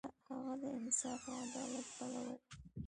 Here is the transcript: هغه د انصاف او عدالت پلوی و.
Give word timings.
هغه 0.29 0.53
د 0.61 0.63
انصاف 0.79 1.21
او 1.31 1.37
عدالت 1.45 1.87
پلوی 1.95 2.25
و. 2.35 2.39